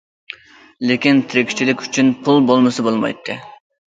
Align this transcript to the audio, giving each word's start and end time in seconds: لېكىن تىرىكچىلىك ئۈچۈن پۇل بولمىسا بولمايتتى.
لېكىن 0.91 1.19
تىرىكچىلىك 1.33 1.83
ئۈچۈن 1.87 2.09
پۇل 2.23 2.41
بولمىسا 2.47 2.87
بولمايتتى. 2.89 3.37